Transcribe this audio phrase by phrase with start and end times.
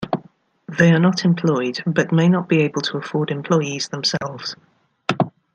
[0.79, 4.55] They are not employed, but may not be able to afford employees themselves.